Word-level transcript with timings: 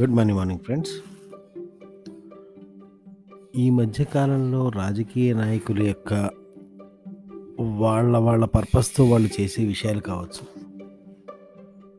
Good 0.00 0.10
morning 0.10 0.38
morning 0.38 0.60
friends 0.60 0.90
ఈ 3.56 3.70
మధ్య 3.70 4.04
కాలంలో 4.04 4.68
రాజకీయ 4.68 5.34
నాయకుల 5.34 5.82
యొక్క 5.82 6.30
వాళ్ళ 7.60 8.18
వాళ్ళ 8.18 8.44
పర్పస్తో 8.44 9.04
వాళ్ళు 9.04 9.40
చేసే 9.40 9.64
విషయాలు 9.64 10.00
కావచ్చు. 10.00 10.46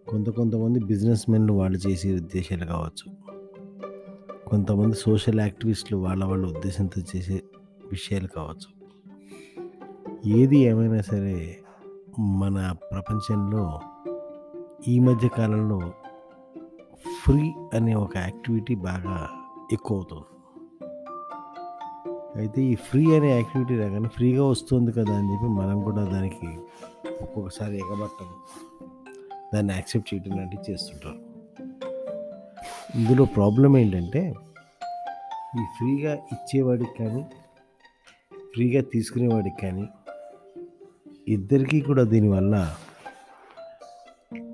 కొంత 0.07 0.29
కొంతమంది 0.29 0.79
బిజినెస్ 0.79 1.29
మెన్లు 1.29 1.53
వాళ్ళు 1.53 1.89
చేసే 1.89 2.15
ఉద్దేశాలు 2.15 2.65
కావచ్చు. 2.65 3.15
కొంతమంది 4.47 4.95
సోషల్ 4.95 5.39
యాక్టివిస్టులు 5.39 5.97
వాళ్ళ 5.97 6.25
వాళ్ళ 6.25 6.45
ఉద్దేశంతో 6.45 7.01
చేసే 7.15 7.43
విషయాలు 7.91 8.27
కావచ్చు. 8.27 8.83
ఏది 10.37 10.57
ఏమైనా 10.57 11.01
సరే 11.01 11.59
మన 12.19 12.75
ప్రపంచంలో 12.91 13.79
ఈ 14.87 14.99
మధ్య 14.99 15.27
కాలంలో 15.37 15.93
ఫ్రీ 17.23 17.53
అనే 17.73 17.93
ఒక 17.93 18.17
యాక్టివిటీ 18.17 18.75
బాగా 18.75 19.29
ఎక్కువ 19.71 19.97
అవుతుంది 19.97 20.29
అయితే 22.39 22.61
ఈ 22.61 22.75
ఫ్రీ 22.75 23.15
అనే 23.15 23.29
యాక్టివిటీ 23.31 23.75
రాగానే 23.75 24.07
ఫ్రీగా 24.07 24.43
వస్తుంది 24.43 24.91
కదా 24.91 25.17
అని 25.17 25.33
చెప్పి 25.33 25.45
మనం 25.45 25.81
కూడా 25.81 26.03
దానికి 26.05 26.47
ఒక్కొక్కసారి 27.21 27.77
ఎగబట్టం 27.77 28.29
దాన్ని 29.53 29.73
యాక్సెప్ట్ 29.73 30.13
చేయడం 30.13 30.37
లాంటివి 30.37 30.71
చేస్తుంటారు. 30.71 31.19
ఇందులో 32.95 33.25
ప్రాబ్లం 33.25 33.77
ఏంటంటే 33.77 34.21
ఈ 35.59 35.63
ఫ్రీగా 35.77 36.13
ఇచ్చేవాడికి 36.31 37.03
కానీ 37.03 37.23
ఫ్రీగా 38.53 38.81
తీసుకునేవాడికి 38.81 39.57
కానీ 39.61 39.85
ఇద్దరికీ 41.27 41.81
కూడా 41.81 42.03
దీనివల్ల 42.03 42.55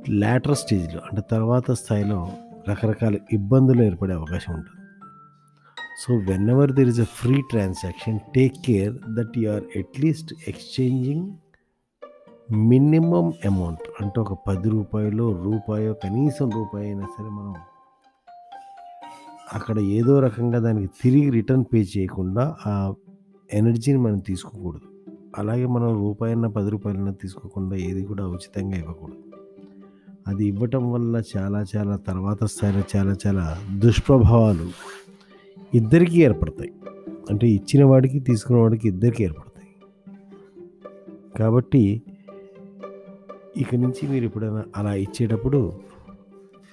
లాటర్ 0.09 0.55
స్టేజ్లో 0.55 1.01
అంటే 1.01 1.21
తర్వాత 1.31 1.71
స్థాయిలో 1.71 2.19
రకరకాల 2.69 3.15
ఇబ్బందులు 3.33 3.81
ఏర్పడే 3.83 4.13
అవకాశం 4.13 4.53
ఉంటుంది. 4.53 4.85
So 6.01 6.15
whenever 6.49 6.71
there 6.71 6.87
is 6.87 6.99
a 6.99 7.03
free 7.03 7.41
transaction 7.41 8.19
take 8.35 8.53
care 8.65 8.93
that 9.15 9.37
you 9.37 9.51
are 9.51 9.63
at least 9.77 10.33
exchanging 10.47 11.31
minimum 12.51 13.33
amount 13.45 14.03
అంటే 14.03 14.19
ఒక 14.19 14.33
పది 14.47 14.69
రూపాయలు 14.69 15.43
రూపాయో 15.43 15.93
కనీసం 15.93 16.49
రూపాయి 16.49 16.85
అయినా 16.87 17.05
సరే 17.17 17.29
మనం 17.29 17.55
అక్కడ 19.53 19.79
ఏదో 19.79 20.19
రకంగా 20.19 20.59
దానికి 20.59 20.93
తిరిగి 21.03 21.29
రిటర్న్ 21.29 21.65
పే 21.73 21.77
చేయకుండా 21.97 22.57
ఆ 22.65 22.93
ఎనర్జీని 23.53 23.99
మనం 23.99 24.19
తీసుకోకూడదు. 24.19 24.87
అలాగే 25.37 25.65
మనం 25.65 25.93
రూపాయన్న 25.93 26.47
పది 26.47 26.69
రూపాయలన్నా 26.69 27.11
తీసుకోకుండా 27.11 27.75
ఏది 27.75 28.05
కూడా 28.05 28.27
ఉచితంగా 28.27 28.77
ఇవ్వకూడదు. 28.77 29.23
అది 30.27 30.45
ఇవ్వటం 30.45 30.91
వల్ల 30.91 31.21
చాలా 31.37 31.65
చాలా 31.75 31.95
తర్వాత 31.95 32.43
స్థాయిలో 32.43 32.83
చాలా 32.95 33.15
చాలా 33.27 33.61
దుష్ప్రభావాలు 33.77 34.69
ఇద్దరికీ 35.73 36.23
ఏర్పడతాయి. 36.23 36.73
అంటే 37.29 37.47
ఇచ్చిన 37.47 37.85
వాడికి 37.85 38.19
తీసుకున్న 38.19 38.61
వాడికి 38.61 38.87
ఇద్దరికీ 38.87 39.23
ఏర్పడతాయి. 39.23 39.67
కాబట్టి 41.39 42.01
ఇక 43.57 43.75
నుంచి 43.75 44.07
మీరు 44.07 44.25
ఎప్పుడైనా 44.25 44.63
అలా 44.77 44.93
ఇచ్చేటప్పుడు 44.93 45.73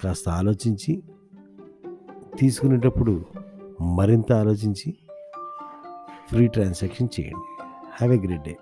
కాస్త 0.04 0.28
ఆలోచించి 0.28 1.02
తీసుకునేటప్పుడు 2.38 3.24
మరింత 3.82 4.32
ఆలోచించి 4.32 4.94
ఫ్రీ 6.28 6.46
ట్రాన్సాక్షన్ 6.46 7.08
చేయండి. 7.20 7.62
Have 7.96 8.12
a 8.12 8.26
great 8.26 8.42
day. 8.42 8.56